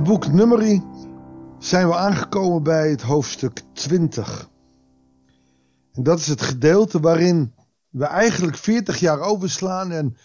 het 0.00 0.08
boek 0.08 0.26
Numeri 0.26 0.82
zijn 1.58 1.88
we 1.88 1.96
aangekomen 1.96 2.62
bij 2.62 2.90
het 2.90 3.02
hoofdstuk 3.02 3.62
20. 3.72 4.50
En 5.92 6.02
dat 6.02 6.18
is 6.18 6.26
het 6.26 6.42
gedeelte 6.42 7.00
waarin 7.00 7.54
we 7.88 8.04
eigenlijk 8.04 8.56
40 8.56 8.98
jaar 8.98 9.20
overslaan 9.20 9.90
en 9.90 10.16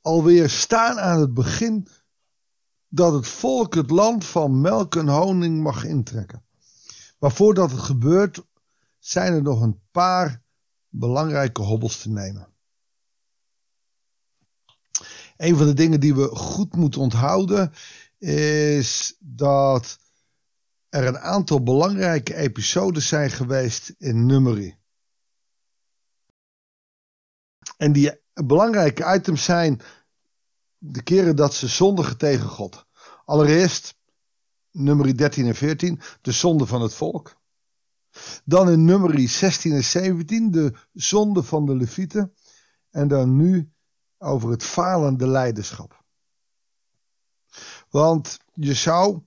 alweer 0.00 0.50
staan 0.50 0.98
aan 0.98 1.20
het 1.20 1.34
begin 1.34 1.86
dat 2.88 3.12
het 3.12 3.28
volk 3.28 3.74
het 3.74 3.90
land 3.90 4.24
van 4.24 4.60
melk 4.60 4.96
en 4.96 5.08
honing 5.08 5.62
mag 5.62 5.84
intrekken. 5.84 6.44
Maar 7.18 7.32
voordat 7.32 7.70
het 7.70 7.80
gebeurt, 7.80 8.42
zijn 8.98 9.32
er 9.32 9.42
nog 9.42 9.60
een 9.60 9.80
paar 9.90 10.42
belangrijke 10.88 11.62
hobbels 11.62 12.02
te 12.02 12.10
nemen. 12.10 12.48
Een 15.36 15.56
van 15.56 15.66
de 15.66 15.74
dingen 15.74 16.00
die 16.00 16.14
we 16.14 16.28
goed 16.36 16.76
moeten 16.76 17.00
onthouden 17.00 17.72
is 18.18 19.16
dat 19.18 19.98
er 20.88 21.06
een 21.06 21.18
aantal 21.18 21.62
belangrijke 21.62 22.34
episodes 22.34 23.08
zijn 23.08 23.30
geweest 23.30 23.94
in 23.98 24.26
Numeri. 24.26 24.76
En 27.76 27.92
die 27.92 28.20
belangrijke 28.32 29.14
items 29.14 29.44
zijn 29.44 29.80
de 30.78 31.02
keren 31.02 31.36
dat 31.36 31.54
ze 31.54 31.68
zondigen 31.68 32.18
tegen 32.18 32.48
God. 32.48 32.86
Allereerst, 33.24 33.96
nummer 34.70 35.16
13 35.16 35.46
en 35.46 35.54
14, 35.54 36.00
de 36.20 36.32
zonde 36.32 36.66
van 36.66 36.82
het 36.82 36.94
volk. 36.94 37.36
Dan 38.44 38.70
in 38.70 38.84
nummer 38.84 39.28
16 39.28 39.72
en 39.72 39.84
17, 39.84 40.50
de 40.50 40.74
zonde 40.92 41.42
van 41.42 41.66
de 41.66 41.76
levieten. 41.76 42.34
En 42.90 43.08
dan 43.08 43.36
nu 43.36 43.72
over 44.18 44.50
het 44.50 44.62
falende 44.62 45.26
leiderschap. 45.26 45.97
Want 47.90 48.38
je 48.54 48.74
zou 48.74 49.22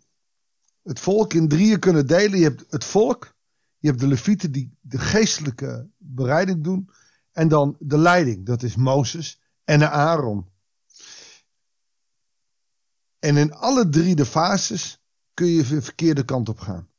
het 0.83 0.99
volk 0.99 1.33
in 1.33 1.47
drieën 1.47 1.79
kunnen 1.79 2.07
delen. 2.07 2.39
Je 2.39 2.43
hebt 2.43 2.65
het 2.69 2.83
volk, 2.83 3.33
je 3.77 3.87
hebt 3.87 3.99
de 3.99 4.07
levieten 4.07 4.51
die 4.51 4.77
de 4.81 4.99
geestelijke 4.99 5.89
bereiding 5.97 6.63
doen. 6.63 6.89
En 7.31 7.47
dan 7.47 7.75
de 7.79 7.97
leiding, 7.97 8.45
dat 8.45 8.63
is 8.63 8.75
Mozes 8.75 9.39
en 9.63 9.91
Aaron. 9.91 10.49
En 13.19 13.37
in 13.37 13.53
alle 13.53 13.89
drie 13.89 14.15
de 14.15 14.25
fases 14.25 14.99
kun 15.33 15.47
je 15.47 15.67
de 15.67 15.81
verkeerde 15.81 16.25
kant 16.25 16.49
op 16.49 16.59
gaan. 16.59 16.89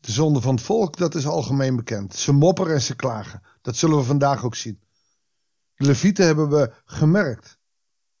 De 0.00 0.12
zonde 0.12 0.40
van 0.40 0.54
het 0.54 0.64
volk, 0.64 0.96
dat 0.96 1.14
is 1.14 1.26
algemeen 1.26 1.76
bekend. 1.76 2.14
Ze 2.14 2.32
mopperen 2.32 2.74
en 2.74 2.82
ze 2.82 2.96
klagen. 2.96 3.42
Dat 3.62 3.76
zullen 3.76 3.96
we 3.96 4.02
vandaag 4.02 4.44
ook 4.44 4.54
zien. 4.54 4.80
De 5.74 5.86
Levieten 5.86 6.26
hebben 6.26 6.50
we 6.50 6.72
gemerkt. 6.84 7.58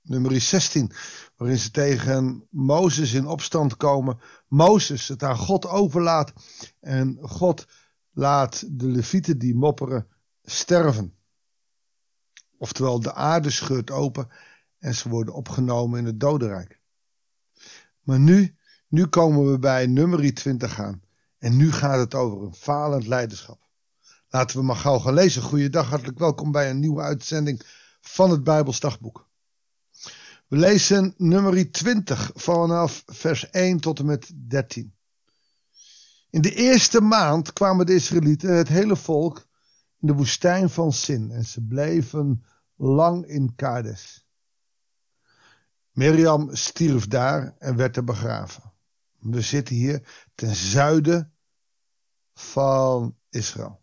Nummer 0.02 0.40
16, 0.40 0.92
waarin 1.40 1.58
ze 1.58 1.70
tegen 1.70 2.46
Mozes 2.50 3.12
in 3.12 3.26
opstand 3.26 3.76
komen. 3.76 4.20
Mozes 4.48 5.08
het 5.08 5.22
aan 5.22 5.36
God 5.36 5.66
overlaat. 5.66 6.32
En 6.80 7.18
God 7.20 7.66
laat 8.10 8.64
de 8.78 8.86
Levieten 8.86 9.38
die 9.38 9.54
mopperen 9.54 10.06
sterven. 10.42 11.14
Oftewel, 12.58 13.00
de 13.00 13.14
aarde 13.14 13.50
scheurt 13.50 13.90
open 13.90 14.28
en 14.78 14.94
ze 14.94 15.08
worden 15.08 15.34
opgenomen 15.34 15.98
in 15.98 16.04
het 16.04 16.20
dodenrijk. 16.20 16.80
Maar 18.00 18.20
nu, 18.20 18.56
nu 18.88 19.06
komen 19.06 19.50
we 19.50 19.58
bij 19.58 19.86
nummer 19.86 20.34
20 20.34 20.80
aan. 20.80 21.02
En 21.38 21.56
nu 21.56 21.72
gaat 21.72 21.98
het 21.98 22.14
over 22.14 22.46
een 22.46 22.54
falend 22.54 23.06
leiderschap. 23.06 23.68
Laten 24.28 24.56
we 24.56 24.64
maar 24.64 24.76
gauw 24.76 24.98
gaan 24.98 25.14
lezen. 25.14 25.42
Goeiedag, 25.42 25.88
hartelijk 25.88 26.18
welkom 26.18 26.52
bij 26.52 26.70
een 26.70 26.80
nieuwe 26.80 27.02
uitzending 27.02 27.62
van 28.00 28.30
het 28.30 28.44
Bijbelsdagboek. 28.44 29.29
We 30.50 30.56
lezen 30.56 31.14
nummer 31.16 31.70
20 31.70 32.30
vanaf 32.34 33.02
vers 33.06 33.50
1 33.50 33.80
tot 33.80 33.98
en 33.98 34.06
met 34.06 34.30
13. 34.34 34.94
In 36.30 36.40
de 36.40 36.54
eerste 36.54 37.00
maand 37.00 37.52
kwamen 37.52 37.86
de 37.86 37.94
Israëlieten, 37.94 38.56
het 38.56 38.68
hele 38.68 38.96
volk, 38.96 39.46
in 40.00 40.06
de 40.06 40.12
woestijn 40.12 40.70
van 40.70 40.92
Sin 40.92 41.30
en 41.30 41.44
ze 41.44 41.62
bleven 41.62 42.44
lang 42.76 43.26
in 43.26 43.54
Kades. 43.54 44.26
Mirjam 45.90 46.54
stierf 46.54 47.06
daar 47.06 47.56
en 47.58 47.76
werd 47.76 47.96
er 47.96 48.04
begraven. 48.04 48.72
We 49.18 49.40
zitten 49.40 49.74
hier 49.74 50.28
ten 50.34 50.54
zuiden 50.54 51.32
van 52.34 53.16
Israël. 53.28 53.82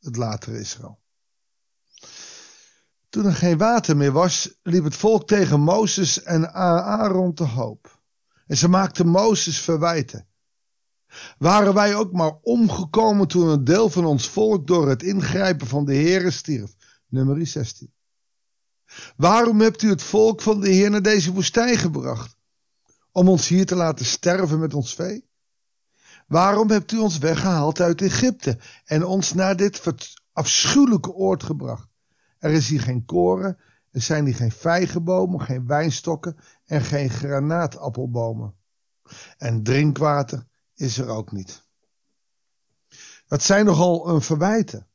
Het 0.00 0.16
latere 0.16 0.58
Israël. 0.58 1.03
Toen 3.14 3.26
er 3.26 3.34
geen 3.34 3.58
water 3.58 3.96
meer 3.96 4.12
was, 4.12 4.54
liep 4.62 4.84
het 4.84 4.96
volk 4.96 5.26
tegen 5.26 5.60
Mozes 5.60 6.22
en 6.22 6.52
Aaron 6.54 7.34
te 7.34 7.44
hoop. 7.44 8.00
En 8.46 8.56
ze 8.56 8.68
maakten 8.68 9.06
Mozes 9.06 9.60
verwijten. 9.60 10.26
Waren 11.38 11.74
wij 11.74 11.94
ook 11.94 12.12
maar 12.12 12.38
omgekomen 12.42 13.28
toen 13.28 13.48
een 13.48 13.64
deel 13.64 13.90
van 13.90 14.04
ons 14.04 14.28
volk 14.28 14.66
door 14.66 14.88
het 14.88 15.02
ingrijpen 15.02 15.66
van 15.66 15.84
de 15.84 15.94
Heere 15.94 16.30
stierf? 16.30 16.74
Nummer 17.08 17.46
16. 17.46 17.92
Waarom 19.16 19.60
hebt 19.60 19.82
u 19.82 19.88
het 19.88 20.02
volk 20.02 20.42
van 20.42 20.60
de 20.60 20.68
Heer 20.68 20.90
naar 20.90 21.02
deze 21.02 21.32
woestijn 21.32 21.78
gebracht? 21.78 22.36
Om 23.12 23.28
ons 23.28 23.48
hier 23.48 23.66
te 23.66 23.74
laten 23.74 24.06
sterven 24.06 24.58
met 24.58 24.74
ons 24.74 24.94
vee? 24.94 25.28
Waarom 26.26 26.70
hebt 26.70 26.92
u 26.92 26.98
ons 26.98 27.18
weggehaald 27.18 27.80
uit 27.80 28.02
Egypte 28.02 28.58
en 28.84 29.04
ons 29.04 29.32
naar 29.32 29.56
dit 29.56 29.82
afschuwelijke 30.32 31.12
oord 31.12 31.42
gebracht? 31.42 31.92
Er 32.44 32.52
is 32.52 32.68
hier 32.68 32.80
geen 32.80 33.04
koren, 33.04 33.58
er 33.90 34.00
zijn 34.00 34.24
hier 34.24 34.34
geen 34.34 34.52
vijgenbomen, 34.52 35.40
geen 35.40 35.66
wijnstokken 35.66 36.36
en 36.64 36.82
geen 36.82 37.10
granaatappelbomen. 37.10 38.54
En 39.38 39.62
drinkwater 39.62 40.46
is 40.74 40.98
er 40.98 41.08
ook 41.08 41.32
niet. 41.32 41.62
Dat 43.26 43.42
zijn 43.42 43.64
nogal 43.64 44.08
een 44.08 44.20
verwijten. 44.20 44.86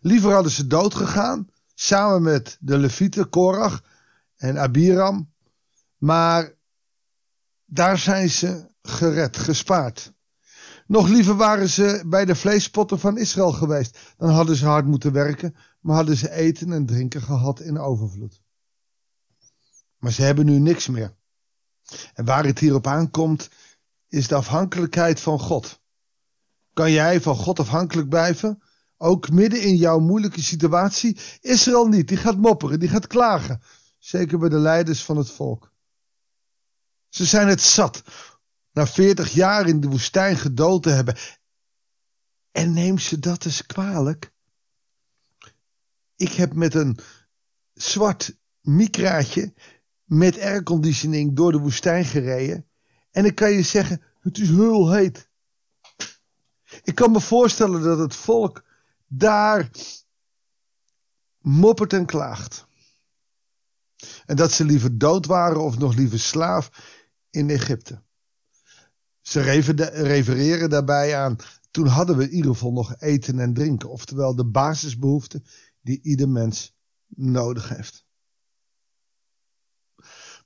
Liever 0.00 0.32
hadden 0.32 0.52
ze 0.52 0.66
dood 0.66 0.94
gegaan 0.94 1.48
samen 1.74 2.22
met 2.22 2.56
de 2.60 2.78
Levieten, 2.78 3.28
Korach 3.28 3.82
en 4.36 4.58
Abiram. 4.58 5.32
Maar 5.96 6.54
daar 7.64 7.98
zijn 7.98 8.30
ze 8.30 8.68
gered, 8.82 9.36
gespaard. 9.36 10.14
Nog 10.86 11.08
liever 11.08 11.36
waren 11.36 11.68
ze 11.68 12.02
bij 12.06 12.24
de 12.24 12.34
vleespotten 12.34 12.98
van 12.98 13.18
Israël 13.18 13.52
geweest. 13.52 13.98
Dan 14.16 14.30
hadden 14.30 14.56
ze 14.56 14.66
hard 14.66 14.86
moeten 14.86 15.12
werken, 15.12 15.56
maar 15.86 15.96
hadden 15.96 16.16
ze 16.16 16.30
eten 16.30 16.72
en 16.72 16.86
drinken 16.86 17.22
gehad 17.22 17.60
in 17.60 17.78
overvloed. 17.78 18.42
Maar 19.98 20.12
ze 20.12 20.22
hebben 20.22 20.46
nu 20.46 20.58
niks 20.58 20.86
meer. 20.88 21.16
En 22.14 22.24
waar 22.24 22.44
het 22.44 22.58
hierop 22.58 22.86
aankomt, 22.86 23.48
is 24.08 24.28
de 24.28 24.34
afhankelijkheid 24.34 25.20
van 25.20 25.40
God. 25.40 25.80
Kan 26.72 26.92
jij 26.92 27.20
van 27.20 27.36
God 27.36 27.58
afhankelijk 27.58 28.08
blijven? 28.08 28.62
Ook 28.96 29.30
midden 29.30 29.62
in 29.62 29.76
jouw 29.76 29.98
moeilijke 29.98 30.42
situatie. 30.42 31.18
Israël 31.40 31.86
niet, 31.86 32.08
die 32.08 32.16
gaat 32.16 32.36
mopperen, 32.36 32.80
die 32.80 32.88
gaat 32.88 33.06
klagen. 33.06 33.62
Zeker 33.98 34.38
bij 34.38 34.48
de 34.48 34.58
leiders 34.58 35.04
van 35.04 35.16
het 35.16 35.30
volk. 35.30 35.72
Ze 37.08 37.24
zijn 37.24 37.48
het 37.48 37.60
zat. 37.60 38.02
Na 38.72 38.86
veertig 38.86 39.32
jaar 39.32 39.68
in 39.68 39.80
de 39.80 39.88
woestijn 39.88 40.36
gedood 40.36 40.82
te 40.82 40.90
hebben. 40.90 41.16
En 42.50 42.72
neem 42.72 42.98
ze 42.98 43.18
dat 43.18 43.44
eens 43.44 43.66
kwalijk. 43.66 44.34
Ik 46.16 46.32
heb 46.32 46.54
met 46.54 46.74
een 46.74 46.98
zwart 47.74 48.36
mikraatje 48.60 49.54
met 50.04 50.40
airconditioning 50.40 51.36
door 51.36 51.52
de 51.52 51.58
woestijn 51.58 52.04
gereden. 52.04 52.66
En 53.10 53.24
ik 53.24 53.34
kan 53.34 53.50
je 53.50 53.62
zeggen, 53.62 54.02
het 54.20 54.38
is 54.38 54.48
heel 54.48 54.92
heet. 54.92 55.28
Ik 56.82 56.94
kan 56.94 57.10
me 57.10 57.20
voorstellen 57.20 57.82
dat 57.82 57.98
het 57.98 58.14
volk 58.14 58.64
daar 59.06 59.70
moppert 61.40 61.92
en 61.92 62.06
klaagt. 62.06 62.66
En 64.26 64.36
dat 64.36 64.52
ze 64.52 64.64
liever 64.64 64.98
dood 64.98 65.26
waren 65.26 65.62
of 65.62 65.78
nog 65.78 65.94
liever 65.94 66.18
slaaf 66.18 66.70
in 67.30 67.50
Egypte. 67.50 68.02
Ze 69.20 69.40
refereren 69.90 70.70
daarbij 70.70 71.16
aan, 71.16 71.36
toen 71.70 71.86
hadden 71.86 72.16
we 72.16 72.24
in 72.24 72.34
ieder 72.34 72.52
geval 72.52 72.72
nog 72.72 72.94
eten 72.98 73.38
en 73.38 73.54
drinken. 73.54 73.90
Oftewel 73.90 74.34
de 74.34 74.44
basisbehoeften 74.44 75.44
die 75.86 76.00
ieder 76.02 76.28
mens 76.28 76.76
nodig 77.06 77.68
heeft. 77.68 78.06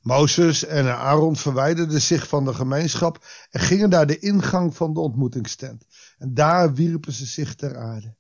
Mozes 0.00 0.64
en 0.64 0.96
Aaron 0.96 1.37
verwijderden 1.37 2.00
zich 2.00 2.28
van 2.28 2.44
de 2.44 2.54
gemeenschap 2.54 3.26
en 3.50 3.60
gingen 3.60 3.88
naar 3.88 4.06
de 4.06 4.19
ingang 4.19 4.76
van 4.76 4.94
de 4.94 5.00
ontmoetingstent. 5.00 5.87
En 6.19 6.34
daar 6.34 6.75
wierpen 6.75 7.12
ze 7.12 7.26
zich 7.26 7.54
ter 7.54 7.76
aarde. 7.76 8.16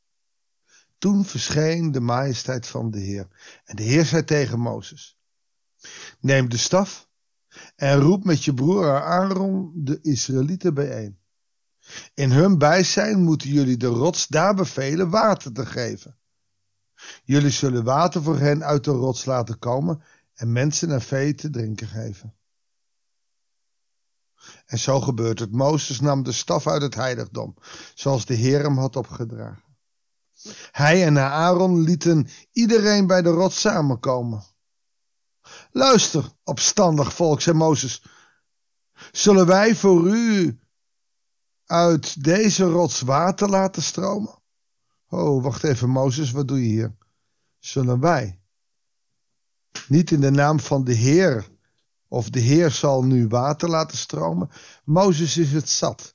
Toen 0.98 1.24
verscheen 1.24 1.92
de 1.92 2.00
majesteit 2.00 2.66
van 2.66 2.90
de 2.90 2.98
Heer. 2.98 3.28
En 3.64 3.76
de 3.76 3.82
Heer 3.82 4.04
zei 4.04 4.24
tegen 4.24 4.60
Mozes: 4.60 5.18
Neem 6.20 6.48
de 6.48 6.56
staf 6.56 7.08
en 7.76 8.00
roep 8.00 8.24
met 8.24 8.44
je 8.44 8.54
broer 8.54 9.02
Aaron 9.02 9.72
de 9.74 9.98
Israëlieten 10.02 10.74
bijeen. 10.74 11.18
In 12.14 12.30
hun 12.30 12.58
bijzijn 12.58 13.22
moeten 13.22 13.48
jullie 13.48 13.76
de 13.76 13.86
rots 13.86 14.26
daar 14.26 14.54
bevelen 14.54 15.10
water 15.10 15.52
te 15.52 15.66
geven. 15.66 16.19
Jullie 17.24 17.50
zullen 17.50 17.84
water 17.84 18.22
voor 18.22 18.38
hen 18.38 18.64
uit 18.64 18.84
de 18.84 18.90
rots 18.90 19.24
laten 19.24 19.58
komen 19.58 20.02
en 20.34 20.52
mensen 20.52 20.90
en 20.90 21.02
vee 21.02 21.34
te 21.34 21.50
drinken 21.50 21.86
geven. 21.86 22.34
En 24.66 24.78
zo 24.78 25.00
gebeurt 25.00 25.38
het. 25.38 25.52
Mozes 25.52 26.00
nam 26.00 26.22
de 26.22 26.32
staf 26.32 26.66
uit 26.66 26.82
het 26.82 26.94
heiligdom, 26.94 27.54
zoals 27.94 28.26
de 28.26 28.34
Heer 28.34 28.62
hem 28.62 28.78
had 28.78 28.96
opgedragen. 28.96 29.64
Hij 30.70 31.06
en 31.06 31.18
Aaron 31.18 31.80
lieten 31.80 32.28
iedereen 32.52 33.06
bij 33.06 33.22
de 33.22 33.30
rots 33.30 33.60
samenkomen. 33.60 34.44
Luister, 35.70 36.32
opstandig 36.44 37.14
volk, 37.14 37.40
zei 37.40 37.56
Mozes. 37.56 38.02
Zullen 39.12 39.46
wij 39.46 39.74
voor 39.74 40.06
u 40.06 40.58
uit 41.66 42.24
deze 42.24 42.64
rots 42.64 43.00
water 43.00 43.48
laten 43.48 43.82
stromen? 43.82 44.39
Oh, 45.12 45.42
wacht 45.42 45.64
even, 45.64 45.88
Mozes, 45.88 46.30
wat 46.30 46.48
doe 46.48 46.62
je 46.62 46.68
hier? 46.68 46.96
Zullen 47.58 48.00
wij? 48.00 48.40
Niet 49.88 50.10
in 50.10 50.20
de 50.20 50.30
naam 50.30 50.60
van 50.60 50.84
de 50.84 50.92
Heer, 50.92 51.48
of 52.08 52.30
de 52.30 52.40
Heer 52.40 52.70
zal 52.70 53.04
nu 53.04 53.28
water 53.28 53.68
laten 53.68 53.98
stromen. 53.98 54.50
Mozes 54.84 55.36
is 55.36 55.52
het 55.52 55.68
zat. 55.68 56.14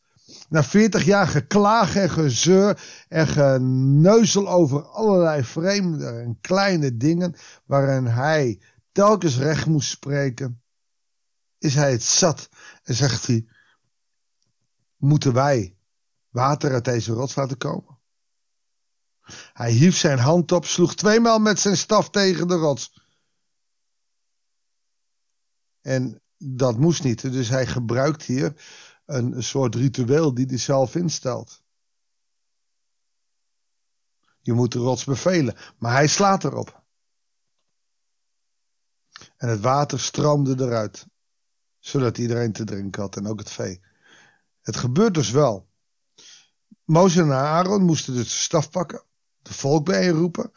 Na 0.49 0.63
veertig 0.63 1.03
jaar 1.03 1.27
geklaag 1.27 1.95
en 1.95 2.09
gezeur 2.09 2.81
en 3.07 3.27
geneuzel 3.27 4.49
over 4.49 4.83
allerlei 4.83 5.43
vreemde 5.43 6.07
en 6.07 6.37
kleine 6.41 6.97
dingen 6.97 7.35
waarin 7.65 8.05
hij 8.05 8.61
telkens 8.91 9.37
recht 9.37 9.65
moest 9.65 9.89
spreken, 9.89 10.61
is 11.57 11.75
hij 11.75 11.91
het 11.91 12.03
zat 12.03 12.49
en 12.83 12.95
zegt 12.95 13.27
hij, 13.27 13.47
moeten 14.97 15.33
wij 15.33 15.77
water 16.29 16.73
uit 16.73 16.85
deze 16.85 17.13
rots 17.13 17.35
laten 17.35 17.57
komen? 17.57 17.94
Hij 19.53 19.71
hief 19.71 19.97
zijn 19.97 20.19
hand 20.19 20.51
op, 20.51 20.65
sloeg 20.65 20.95
tweemaal 20.95 21.39
met 21.39 21.59
zijn 21.59 21.77
staf 21.77 22.09
tegen 22.09 22.47
de 22.47 22.55
rots. 22.55 23.03
En 25.81 26.21
dat 26.37 26.77
moest 26.77 27.03
niet, 27.03 27.21
dus 27.21 27.49
hij 27.49 27.67
gebruikt 27.67 28.23
hier 28.23 28.61
een 29.05 29.43
soort 29.43 29.75
ritueel 29.75 30.33
die 30.33 30.45
hij 30.45 30.57
zelf 30.57 30.95
instelt. 30.95 31.63
Je 34.41 34.53
moet 34.53 34.71
de 34.71 34.79
rots 34.79 35.03
bevelen, 35.03 35.55
maar 35.77 35.91
hij 35.93 36.07
slaat 36.07 36.43
erop. 36.43 36.83
En 39.37 39.49
het 39.49 39.59
water 39.59 39.99
stroomde 39.99 40.65
eruit, 40.65 41.05
zodat 41.79 42.17
iedereen 42.17 42.51
te 42.51 42.63
drinken 42.63 43.01
had 43.01 43.15
en 43.15 43.27
ook 43.27 43.39
het 43.39 43.51
vee. 43.51 43.81
Het 44.61 44.75
gebeurt 44.75 45.13
dus 45.13 45.31
wel. 45.31 45.67
Mozes 46.83 47.21
en 47.21 47.31
Aaron 47.31 47.83
moesten 47.83 48.13
dus 48.13 48.29
de 48.29 48.37
staf 48.37 48.69
pakken, 48.69 49.03
de 49.45 49.53
volk 49.53 49.85
bijeenroepen 49.85 50.51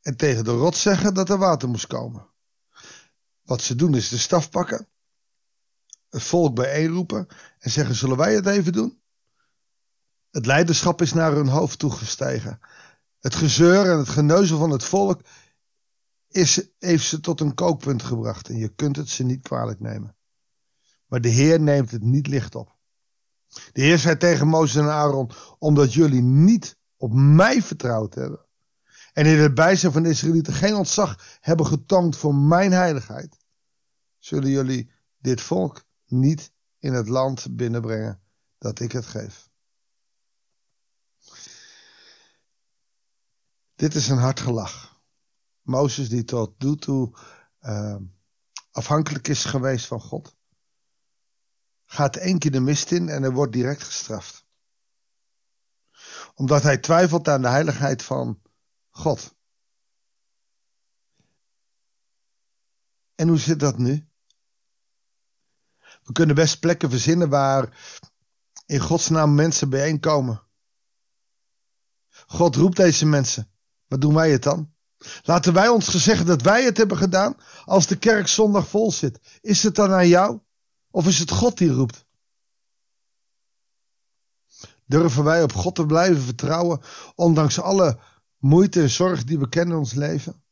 en 0.00 0.16
tegen 0.16 0.44
de 0.44 0.50
rots 0.50 0.82
zeggen 0.82 1.14
dat 1.14 1.28
er 1.28 1.38
water 1.38 1.68
moest 1.68 1.86
komen. 1.86 2.26
Wat 3.42 3.62
ze 3.62 3.74
doen 3.74 3.94
is 3.94 4.08
de 4.08 4.18
staf 4.18 4.50
pakken, 4.50 4.88
het 6.08 6.22
volk 6.22 6.54
bijeenroepen 6.54 7.26
en 7.58 7.70
zeggen: 7.70 7.94
Zullen 7.94 8.16
wij 8.16 8.34
het 8.34 8.46
even 8.46 8.72
doen? 8.72 9.00
Het 10.30 10.46
leiderschap 10.46 11.02
is 11.02 11.12
naar 11.12 11.32
hun 11.32 11.48
hoofd 11.48 11.78
toegestegen. 11.78 12.60
Het 13.20 13.34
gezeur 13.34 13.90
en 13.90 13.98
het 13.98 14.08
geneuzel 14.08 14.58
van 14.58 14.70
het 14.70 14.84
volk 14.84 15.20
is, 16.28 16.68
heeft 16.78 17.06
ze 17.06 17.20
tot 17.20 17.40
een 17.40 17.54
kookpunt 17.54 18.02
gebracht 18.02 18.48
en 18.48 18.56
je 18.56 18.68
kunt 18.68 18.96
het 18.96 19.08
ze 19.08 19.22
niet 19.22 19.42
kwalijk 19.42 19.80
nemen. 19.80 20.16
Maar 21.06 21.20
de 21.20 21.28
Heer 21.28 21.60
neemt 21.60 21.90
het 21.90 22.02
niet 22.02 22.26
licht 22.26 22.54
op. 22.54 22.78
De 23.72 23.80
Heer 23.80 23.98
zei 23.98 24.16
tegen 24.16 24.46
Mozes 24.46 24.82
en 24.82 24.90
Aaron, 24.90 25.30
omdat 25.58 25.92
jullie 25.92 26.22
niet 26.22 26.78
op 27.00 27.12
mij 27.12 27.62
vertrouwd 27.62 28.14
hebben 28.14 28.46
en 29.12 29.26
in 29.26 29.38
het 29.38 29.54
bijzijn 29.54 29.92
van 29.92 30.02
de 30.02 30.08
Israëlieten 30.08 30.52
geen 30.52 30.74
ontzag 30.74 31.38
hebben 31.40 31.66
getoond 31.66 32.16
voor 32.16 32.34
mijn 32.34 32.72
heiligheid, 32.72 33.36
zullen 34.18 34.50
jullie 34.50 34.90
dit 35.18 35.40
volk 35.40 35.84
niet 36.06 36.52
in 36.78 36.92
het 36.92 37.08
land 37.08 37.56
binnenbrengen 37.56 38.22
dat 38.58 38.80
ik 38.80 38.92
het 38.92 39.06
geef. 39.06 39.50
Dit 43.74 43.94
is 43.94 44.08
een 44.08 44.18
hard 44.18 44.40
gelach. 44.40 45.00
Mozes 45.62 46.08
die 46.08 46.24
tot 46.24 46.62
nu 46.62 46.76
toe 46.76 47.18
uh, 47.62 47.96
afhankelijk 48.70 49.28
is 49.28 49.44
geweest 49.44 49.86
van 49.86 50.00
God, 50.00 50.36
gaat 51.84 52.16
één 52.16 52.38
keer 52.38 52.50
de 52.50 52.60
mist 52.60 52.90
in 52.90 53.08
en 53.08 53.22
hij 53.22 53.32
wordt 53.32 53.52
direct 53.52 53.82
gestraft. 53.82 54.39
Omdat 56.40 56.62
hij 56.62 56.78
twijfelt 56.78 57.28
aan 57.28 57.42
de 57.42 57.48
heiligheid 57.48 58.02
van 58.02 58.40
God. 58.90 59.34
En 63.14 63.28
hoe 63.28 63.38
zit 63.38 63.60
dat 63.60 63.78
nu? 63.78 64.08
We 66.02 66.12
kunnen 66.12 66.34
best 66.34 66.60
plekken 66.60 66.90
verzinnen 66.90 67.28
waar 67.28 67.78
in 68.66 68.80
Gods 68.80 69.08
naam 69.08 69.34
mensen 69.34 69.70
bijeenkomen. 69.70 70.42
God 72.26 72.56
roept 72.56 72.76
deze 72.76 73.06
mensen. 73.06 73.50
Wat 73.86 74.00
doen 74.00 74.14
wij 74.14 74.30
het 74.30 74.42
dan? 74.42 74.74
Laten 75.22 75.52
wij 75.52 75.68
ons 75.68 75.88
gezegd 75.88 76.26
dat 76.26 76.42
wij 76.42 76.64
het 76.64 76.76
hebben 76.76 76.96
gedaan 76.96 77.36
als 77.64 77.86
de 77.86 77.96
kerk 77.96 78.26
zondag 78.26 78.68
vol 78.68 78.92
zit. 78.92 79.20
Is 79.40 79.62
het 79.62 79.74
dan 79.74 79.92
aan 79.92 80.08
jou? 80.08 80.40
Of 80.90 81.06
is 81.06 81.18
het 81.18 81.30
God 81.30 81.58
die 81.58 81.70
roept? 81.70 82.08
Durven 84.90 85.24
wij 85.24 85.42
op 85.42 85.52
God 85.52 85.74
te 85.74 85.86
blijven 85.86 86.22
vertrouwen, 86.22 86.80
ondanks 87.14 87.60
alle 87.60 87.98
moeite 88.38 88.80
en 88.80 88.90
zorg 88.90 89.24
die 89.24 89.38
we 89.38 89.48
kennen 89.48 89.74
in 89.74 89.78
ons 89.78 89.94
leven? 89.94 90.42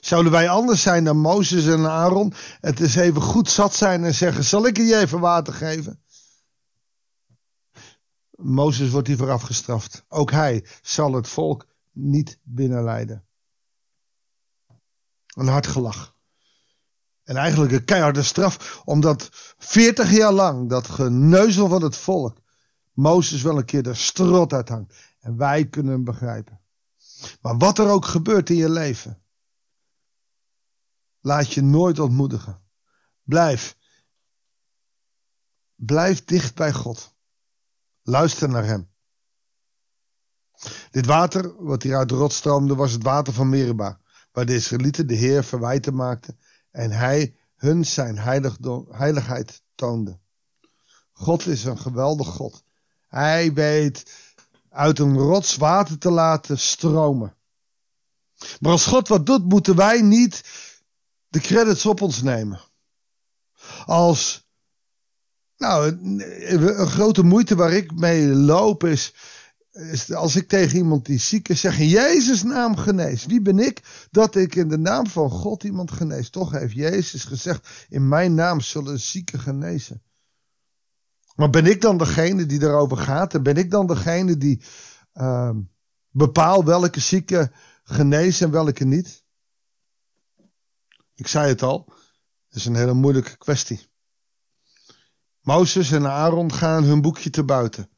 Zouden 0.00 0.32
wij 0.32 0.48
anders 0.48 0.82
zijn 0.82 1.04
dan 1.04 1.16
Mozes 1.16 1.66
en 1.66 1.90
Aaron? 1.90 2.32
Het 2.60 2.80
is 2.80 2.96
even 2.96 3.22
goed 3.22 3.48
zat 3.48 3.74
zijn 3.74 4.04
en 4.04 4.14
zeggen: 4.14 4.44
Zal 4.44 4.66
ik 4.66 4.76
je 4.76 4.96
even 4.96 5.20
water 5.20 5.52
geven? 5.52 6.02
Mozes 8.30 8.90
wordt 8.90 9.08
hiervoor 9.08 9.30
afgestraft. 9.30 10.04
Ook 10.08 10.30
hij 10.30 10.66
zal 10.82 11.12
het 11.12 11.28
volk 11.28 11.66
niet 11.90 12.38
binnenleiden. 12.42 13.24
Een 15.26 15.48
hard 15.48 15.66
gelach. 15.66 16.14
En 17.22 17.36
eigenlijk 17.36 17.72
een 17.72 17.84
keiharde 17.84 18.22
straf, 18.22 18.82
omdat 18.84 19.28
40 19.58 20.10
jaar 20.10 20.32
lang 20.32 20.68
dat 20.68 20.88
geneuzel 20.88 21.68
van 21.68 21.82
het 21.82 21.96
volk 21.96 22.41
Mozes 23.02 23.42
wel 23.42 23.58
een 23.58 23.64
keer 23.64 23.82
de 23.82 23.94
strot 23.94 24.52
uithangt. 24.52 24.94
En 25.20 25.36
wij 25.36 25.68
kunnen 25.68 25.92
hem 25.92 26.04
begrijpen. 26.04 26.60
Maar 27.40 27.56
wat 27.56 27.78
er 27.78 27.88
ook 27.88 28.04
gebeurt 28.04 28.50
in 28.50 28.56
je 28.56 28.70
leven, 28.70 29.22
laat 31.20 31.52
je 31.52 31.62
nooit 31.62 31.98
ontmoedigen. 31.98 32.62
Blijf. 33.22 33.76
Blijf 35.74 36.24
dicht 36.24 36.54
bij 36.54 36.72
God. 36.72 37.14
Luister 38.02 38.48
naar 38.48 38.64
Hem. 38.64 38.90
Dit 40.90 41.06
water, 41.06 41.64
wat 41.64 41.82
hier 41.82 41.96
uit 41.96 42.08
de 42.08 42.14
rot 42.14 42.32
stroomde, 42.32 42.74
was 42.74 42.92
het 42.92 43.02
water 43.02 43.32
van 43.32 43.48
Meriba, 43.48 44.00
waar 44.32 44.46
de 44.46 44.54
Israëlieten 44.54 45.06
de 45.06 45.14
Heer 45.14 45.44
verwijten 45.44 45.94
maakten 45.94 46.38
en 46.70 46.90
Hij 46.90 47.36
hun 47.54 47.84
zijn 47.84 48.18
heiligheid 48.88 49.62
toonde. 49.74 50.20
God 51.12 51.46
is 51.46 51.64
een 51.64 51.78
geweldig 51.78 52.28
God. 52.28 52.64
Hij 53.12 53.52
weet 53.52 54.04
uit 54.70 54.98
een 54.98 55.16
rots 55.16 55.56
water 55.56 55.98
te 55.98 56.10
laten 56.10 56.58
stromen. 56.58 57.34
Maar 58.60 58.72
als 58.72 58.86
God 58.86 59.08
wat 59.08 59.26
doet, 59.26 59.48
moeten 59.48 59.76
wij 59.76 60.02
niet 60.02 60.44
de 61.28 61.40
credits 61.40 61.86
op 61.86 62.00
ons 62.00 62.22
nemen. 62.22 62.60
Als, 63.84 64.48
nou, 65.56 65.96
een 66.46 66.86
grote 66.86 67.22
moeite 67.22 67.54
waar 67.54 67.72
ik 67.72 67.94
mee 67.94 68.26
loop 68.26 68.84
is, 68.84 69.14
is 69.72 70.12
als 70.12 70.36
ik 70.36 70.48
tegen 70.48 70.76
iemand 70.76 71.06
die 71.06 71.18
ziek 71.18 71.48
is 71.48 71.60
zeg 71.60 71.78
in 71.78 71.88
Jezus 71.88 72.42
naam 72.42 72.76
genees. 72.76 73.26
Wie 73.26 73.42
ben 73.42 73.58
ik 73.58 74.08
dat 74.10 74.36
ik 74.36 74.54
in 74.54 74.68
de 74.68 74.78
naam 74.78 75.06
van 75.06 75.30
God 75.30 75.64
iemand 75.64 75.90
genees? 75.90 76.30
Toch 76.30 76.50
heeft 76.50 76.74
Jezus 76.74 77.24
gezegd, 77.24 77.68
in 77.88 78.08
mijn 78.08 78.34
naam 78.34 78.60
zullen 78.60 79.00
zieken 79.00 79.40
genezen. 79.40 80.02
Maar 81.34 81.50
ben 81.50 81.66
ik 81.66 81.80
dan 81.80 81.98
degene 81.98 82.46
die 82.46 82.62
erover 82.62 82.96
gaat? 82.96 83.34
En 83.34 83.42
ben 83.42 83.56
ik 83.56 83.70
dan 83.70 83.86
degene 83.86 84.36
die 84.36 84.64
uh, 85.14 85.56
bepaalt 86.10 86.64
welke 86.64 87.00
zieken 87.00 87.52
genezen 87.84 88.46
en 88.46 88.52
welke 88.52 88.84
niet? 88.84 89.24
Ik 91.14 91.26
zei 91.26 91.48
het 91.48 91.62
al, 91.62 91.92
het 92.46 92.56
is 92.56 92.64
een 92.64 92.76
hele 92.76 92.94
moeilijke 92.94 93.36
kwestie. 93.36 93.90
Mozes 95.40 95.92
en 95.92 96.06
Aaron 96.06 96.52
gaan 96.52 96.84
hun 96.84 97.00
boekje 97.00 97.30
te 97.30 97.44
buiten. 97.44 97.90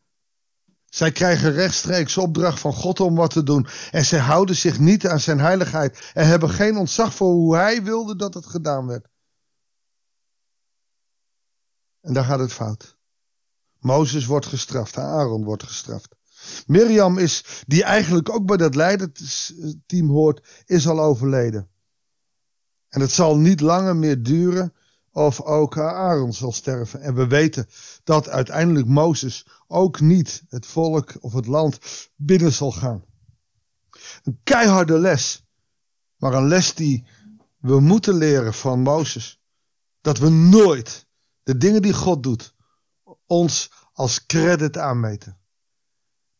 Zij 0.85 1.13
krijgen 1.13 1.53
rechtstreeks 1.53 2.17
opdracht 2.17 2.61
van 2.61 2.73
God 2.73 3.01
om 3.01 3.15
wat 3.15 3.31
te 3.31 3.43
doen. 3.43 3.67
En 3.91 4.05
zij 4.05 4.19
houden 4.19 4.57
zich 4.57 4.79
niet 4.79 5.07
aan 5.07 5.21
zijn 5.21 5.39
heiligheid. 5.39 6.11
En 6.15 6.27
hebben 6.27 6.51
geen 6.51 6.77
ontzag 6.77 7.15
voor 7.15 7.33
hoe 7.33 7.57
hij 7.57 7.83
wilde 7.83 8.17
dat 8.17 8.35
het 8.35 8.47
gedaan 8.47 8.87
werd. 8.87 9.09
En 12.01 12.13
daar 12.13 12.25
gaat 12.25 12.39
het 12.39 12.53
fout. 12.53 12.94
Mozes 13.85 14.27
wordt 14.27 14.47
gestraft, 14.47 14.99
Aaron 14.99 15.45
wordt 15.45 15.63
gestraft. 15.63 16.17
Mirjam 16.67 17.19
is, 17.19 17.63
die 17.67 17.83
eigenlijk 17.83 18.31
ook 18.31 18.47
bij 18.47 18.57
dat 18.57 18.75
leiderteam 18.75 20.09
hoort, 20.09 20.47
is 20.67 20.89
al 20.89 21.01
overleden. 21.01 21.69
En 22.89 23.01
het 23.01 23.11
zal 23.11 23.37
niet 23.37 23.61
langer 23.61 23.97
meer 23.97 24.23
duren 24.23 24.75
of 25.13 25.41
ook 25.41 25.79
Aaron 25.79 26.33
zal 26.33 26.53
sterven. 26.53 27.01
En 27.01 27.15
we 27.15 27.27
weten 27.27 27.69
dat 28.05 28.29
uiteindelijk 28.29 28.87
Mozes 28.87 29.47
ook 29.67 30.01
niet 30.01 30.43
het 30.49 30.67
volk 30.67 31.13
of 31.21 31.33
het 31.33 31.47
land 31.47 31.79
binnen 32.17 32.53
zal 32.53 32.73
gaan. 32.73 33.05
Een 34.23 34.41
keiharde 34.43 34.99
les, 34.99 35.45
maar 36.17 36.35
een 36.35 36.49
les 36.49 36.75
die 36.75 37.07
we 37.59 37.81
moeten 37.81 38.15
leren 38.15 38.55
van 38.55 38.81
Mozes. 38.81 39.41
Dat 40.01 40.19
we 40.19 40.29
nooit 40.29 41.07
de 41.43 41.57
dingen 41.57 41.83
die 41.83 41.93
God 41.93 42.23
doet 42.23 42.54
ons 43.35 43.71
als 43.93 44.27
credit 44.27 44.79
aanmeten. 44.79 45.39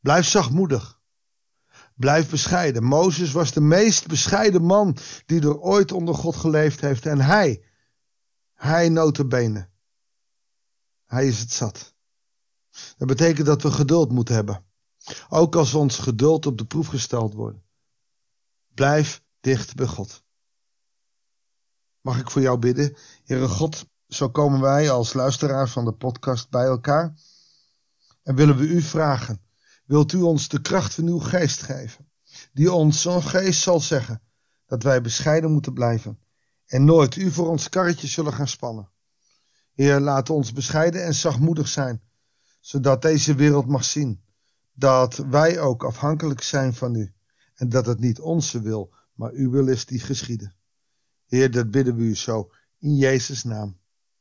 Blijf 0.01 0.27
zachtmoedig. 0.27 1.01
Blijf 1.95 2.31
bescheiden. 2.31 2.85
Mozes 2.85 3.33
was 3.33 3.53
de 3.53 3.61
meest 3.61 4.07
bescheiden 4.07 4.63
man 4.63 4.97
die 5.27 5.41
er 5.41 5.59
ooit 5.61 5.93
onder 5.93 6.15
God 6.15 6.37
geleefd 6.37 6.81
heeft. 6.81 7.07
En 7.07 7.21
hij, 7.21 7.65
hij 8.55 8.89
notenbenen. 8.89 9.73
Hij 11.07 11.27
is 11.27 11.41
het 11.41 11.53
zat. 11.53 11.95
Dat 12.97 13.09
betekent 13.09 13.47
dat 13.47 13.63
we 13.63 13.71
geduld 13.71 14.13
moeten 14.13 14.35
hebben. 14.35 14.65
Ook 15.29 15.57
als 15.57 15.75
ons 15.75 15.99
geduld 15.99 16.47
op 16.47 16.59
de 16.59 16.67
proef 16.67 16.87
gesteld 16.87 17.35
wordt. 17.35 17.59
Blijf 18.75 19.23
dicht 19.41 19.75
bij 19.75 19.87
God. 19.87 20.23
Mag 22.01 22.19
ik 22.19 22.31
voor 22.31 22.43
jou 22.43 22.59
bidden? 22.59 22.97
Heere 23.25 23.49
God, 23.49 23.87
zo 24.15 24.31
komen 24.31 24.61
wij 24.61 24.91
als 24.91 25.13
luisteraars 25.13 25.73
van 25.73 25.85
de 25.85 25.93
podcast 25.93 26.51
bij 26.51 26.65
elkaar. 26.65 27.15
En 28.23 28.35
willen 28.35 28.57
we 28.57 28.67
u 28.67 28.83
vragen, 28.83 29.41
wilt 29.85 30.13
u 30.13 30.21
ons 30.21 30.49
de 30.49 30.61
kracht 30.61 30.95
van 30.95 31.07
uw 31.07 31.19
geest 31.19 31.63
geven, 31.63 32.09
die 32.53 32.73
ons 32.73 33.03
zo'n 33.03 33.23
geest 33.23 33.61
zal 33.61 33.81
zeggen 33.81 34.23
dat 34.67 34.83
wij 34.83 35.01
bescheiden 35.01 35.53
moeten 35.53 35.73
blijven 35.73 36.19
en 36.67 36.85
nooit 36.85 37.17
u 37.17 37.31
voor 37.31 37.49
ons 37.49 37.69
karretje 37.69 38.07
zullen 38.07 38.33
gaan 38.33 38.49
spannen. 38.49 38.91
Heer, 39.73 40.01
laat 40.01 40.31
ons 40.31 40.53
bescheiden 40.53 41.05
en 41.05 41.15
zachtmoedig 41.15 41.69
zijn, 41.69 42.03
zodat 42.61 43.03
deze 43.03 43.35
wereld 43.35 43.67
mag 43.67 43.85
zien 43.85 44.23
dat 44.73 45.17
wij 45.17 45.61
ook 45.61 45.85
afhankelijk 45.85 46.43
zijn 46.43 46.75
van 46.75 46.95
u 46.95 47.15
en 47.55 47.69
dat 47.69 47.87
het 47.87 47.99
niet 47.99 48.21
onze 48.21 48.61
wil, 48.61 48.95
maar 49.15 49.33
uw 49.33 49.51
wil 49.51 49.69
is 49.69 49.87
die 49.87 50.01
geschieden. 50.01 50.55
Heer, 51.27 51.51
dat 51.51 51.71
bidden 51.71 51.97
we 51.97 52.03
u 52.03 52.17
zo 52.17 52.51
in 52.79 52.97
Jezus' 52.97 53.45
naam. 53.45 53.83